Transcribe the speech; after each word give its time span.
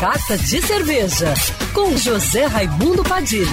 Carta 0.00 0.38
de 0.38 0.62
Cerveja, 0.62 1.34
com 1.74 1.94
José 1.94 2.46
Raimundo 2.46 3.04
Padilha. 3.04 3.44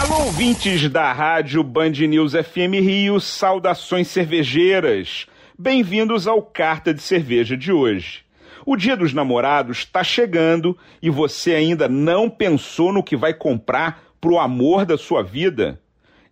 Alô, 0.00 0.26
ouvintes 0.26 0.88
da 0.88 1.12
rádio 1.12 1.64
Band 1.64 1.90
News 1.90 2.34
FM 2.34 2.78
Rio, 2.80 3.18
saudações 3.18 4.06
cervejeiras. 4.06 5.26
Bem-vindos 5.58 6.28
ao 6.28 6.40
Carta 6.42 6.94
de 6.94 7.02
Cerveja 7.02 7.56
de 7.56 7.72
hoje. 7.72 8.20
O 8.64 8.76
Dia 8.76 8.96
dos 8.96 9.12
Namorados 9.12 9.78
está 9.78 10.04
chegando 10.04 10.78
e 11.02 11.10
você 11.10 11.52
ainda 11.54 11.88
não 11.88 12.30
pensou 12.30 12.92
no 12.92 13.02
que 13.02 13.16
vai 13.16 13.34
comprar 13.34 14.00
pro 14.20 14.38
amor 14.38 14.86
da 14.86 14.96
sua 14.96 15.24
vida? 15.24 15.80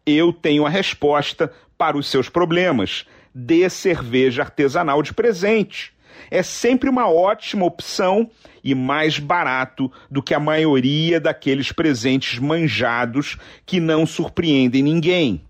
Eu 0.06 0.32
tenho 0.32 0.64
a 0.64 0.70
resposta 0.70 1.52
para 1.76 1.98
os 1.98 2.08
seus 2.08 2.28
problemas. 2.28 3.04
Dê 3.34 3.68
cerveja 3.68 4.42
artesanal 4.42 5.02
de 5.02 5.12
presente. 5.12 5.93
É 6.30 6.42
sempre 6.42 6.88
uma 6.88 7.08
ótima 7.08 7.64
opção 7.64 8.30
e 8.62 8.74
mais 8.74 9.18
barato 9.18 9.90
do 10.10 10.22
que 10.22 10.34
a 10.34 10.40
maioria 10.40 11.20
daqueles 11.20 11.70
presentes 11.72 12.38
manjados 12.38 13.36
que 13.66 13.80
não 13.80 14.06
surpreendem 14.06 14.82
ninguém. 14.82 15.40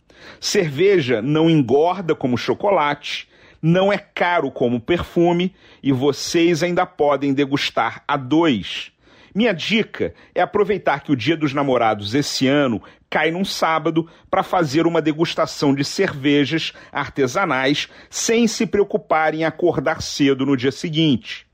Cerveja 0.40 1.22
não 1.22 1.48
engorda 1.48 2.14
como 2.14 2.36
chocolate, 2.36 3.28
não 3.62 3.92
é 3.92 3.98
caro 3.98 4.50
como 4.50 4.80
perfume 4.80 5.54
e 5.82 5.92
vocês 5.92 6.62
ainda 6.62 6.84
podem 6.84 7.32
degustar 7.32 8.02
a 8.06 8.16
dois. 8.16 8.93
Minha 9.34 9.52
dica 9.52 10.14
é 10.32 10.40
aproveitar 10.40 11.02
que 11.02 11.10
o 11.10 11.16
Dia 11.16 11.36
dos 11.36 11.52
Namorados 11.52 12.14
esse 12.14 12.46
ano 12.46 12.80
cai 13.10 13.32
num 13.32 13.44
sábado 13.44 14.08
para 14.30 14.44
fazer 14.44 14.86
uma 14.86 15.02
degustação 15.02 15.74
de 15.74 15.84
cervejas 15.84 16.72
artesanais 16.92 17.88
sem 18.08 18.46
se 18.46 18.64
preocupar 18.64 19.34
em 19.34 19.44
acordar 19.44 20.00
cedo 20.02 20.46
no 20.46 20.56
dia 20.56 20.70
seguinte. 20.70 21.48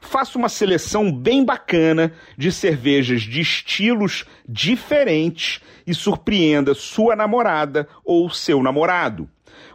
Faça 0.00 0.38
uma 0.38 0.48
seleção 0.48 1.12
bem 1.12 1.44
bacana 1.44 2.14
de 2.36 2.50
cervejas 2.50 3.20
de 3.20 3.42
estilos 3.42 4.24
diferentes 4.48 5.60
e 5.86 5.94
surpreenda 5.94 6.72
sua 6.72 7.14
namorada 7.14 7.86
ou 8.06 8.30
seu 8.30 8.62
namorado. 8.62 9.28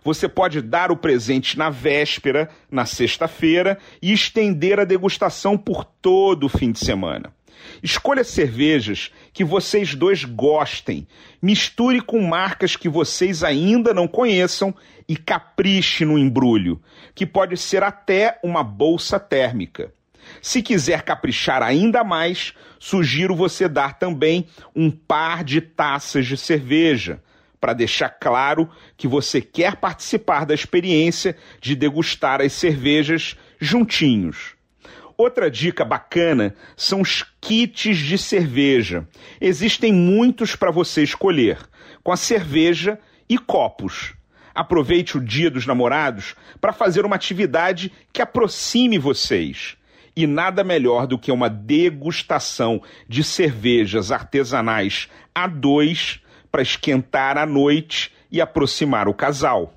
Você 0.04 0.28
pode 0.28 0.60
dar 0.60 0.92
o 0.92 0.98
presente 0.98 1.56
na 1.56 1.70
véspera, 1.70 2.50
na 2.72 2.86
sexta-feira, 2.86 3.78
e 4.02 4.12
estender 4.12 4.80
a 4.80 4.86
degustação 4.86 5.56
por 5.56 5.86
todo 5.86 6.46
o 6.46 6.50
fim 6.50 6.72
de 6.72 6.80
semana. 6.80 7.32
Escolha 7.82 8.24
cervejas 8.24 9.12
que 9.34 9.44
vocês 9.44 9.96
dois 9.96 10.24
gostem, 10.24 11.08
misture 11.42 12.02
com 12.02 12.22
marcas 12.22 12.76
que 12.76 12.88
vocês 12.88 13.44
ainda 13.44 13.94
não 13.94 14.08
conheçam 14.08 14.74
e 15.08 15.18
capriche 15.18 16.06
no 16.06 16.18
embrulho, 16.18 16.82
que 17.14 17.26
pode 17.26 17.58
ser 17.58 17.84
até 17.84 18.40
uma 18.44 18.64
bolsa 18.64 19.20
térmica. 19.20 19.92
Se 20.42 20.62
quiser 20.62 21.04
caprichar 21.04 21.62
ainda 21.62 22.04
mais, 22.04 22.54
sugiro 22.80 23.36
você 23.36 23.68
dar 23.68 24.00
também 24.00 24.48
um 24.76 24.90
par 24.90 25.44
de 25.44 25.60
taças 25.62 26.26
de 26.26 26.38
cerveja, 26.38 27.22
para 27.60 27.74
deixar 27.74 28.10
claro 28.10 28.70
que 28.98 29.08
você 29.08 29.40
quer 29.40 29.78
participar 29.78 30.46
da 30.46 30.54
experiência 30.54 31.38
de 31.62 31.78
degustar 31.78 32.42
as 32.42 32.52
cervejas 32.52 33.38
juntinhos. 33.58 34.56
Outra 35.18 35.50
dica 35.50 35.86
bacana 35.86 36.56
são 36.76 37.02
os 37.02 37.24
kits 37.40 37.98
de 37.98 38.18
cerveja. 38.18 39.08
Existem 39.40 39.94
muitos 39.94 40.56
para 40.56 40.72
você 40.72 41.04
escolher, 41.04 41.60
com 42.04 42.12
a 42.12 42.18
cerveja 42.18 43.00
e 43.30 43.38
copos. 43.38 44.14
Aproveite 44.56 45.18
o 45.18 45.22
Dia 45.22 45.50
dos 45.50 45.66
Namorados 45.66 46.36
para 46.60 46.74
fazer 46.74 47.06
uma 47.06 47.16
atividade 47.16 47.92
que 48.12 48.22
aproxime 48.22 48.98
vocês. 48.98 49.78
E 50.16 50.28
nada 50.28 50.64
melhor 50.64 51.08
do 51.08 51.18
que 51.18 51.32
uma 51.32 51.50
degustação 51.50 52.82
de 53.08 53.24
cervejas 53.24 54.12
artesanais 54.12 55.10
a 55.34 55.48
dois 55.48 56.20
para 56.52 56.62
esquentar 56.62 57.36
a 57.36 57.48
noite 57.48 58.12
e 58.32 58.40
aproximar 58.40 59.08
o 59.08 59.14
casal. 59.14 59.74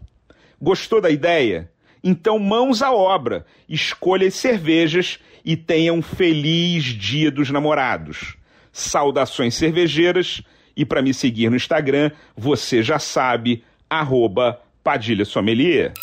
Gostou 0.60 1.00
da 1.00 1.10
ideia? 1.10 1.70
Então, 2.08 2.38
mãos 2.38 2.82
à 2.82 2.92
obra, 2.92 3.44
escolha 3.68 4.28
as 4.28 4.34
cervejas 4.34 5.18
e 5.44 5.56
tenha 5.56 5.92
um 5.92 6.00
feliz 6.00 6.84
Dia 6.84 7.32
dos 7.32 7.50
Namorados. 7.50 8.36
Saudações 8.70 9.56
cervejeiras 9.56 10.40
e 10.76 10.84
para 10.84 11.02
me 11.02 11.12
seguir 11.12 11.50
no 11.50 11.56
Instagram, 11.56 12.12
você 12.36 12.80
já 12.80 13.00
sabe, 13.00 13.64
arroba 13.90 14.60
Padilha 14.84 15.24
Sommelier. 15.24 15.94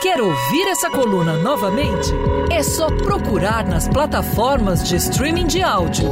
Quer 0.00 0.18
ouvir 0.18 0.66
essa 0.68 0.88
coluna 0.88 1.34
novamente? 1.34 2.08
É 2.50 2.62
só 2.62 2.86
procurar 2.86 3.66
nas 3.66 3.86
plataformas 3.86 4.88
de 4.88 4.96
streaming 4.96 5.46
de 5.46 5.62
áudio. 5.62 6.10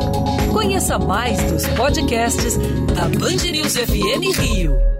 Conheça 0.53 0.99
mais 0.99 1.43
dos 1.50 1.66
podcasts 1.69 2.59
da 2.94 3.09
Band 3.09 3.50
News 3.50 3.78
FM 3.78 4.38
Rio. 4.38 4.91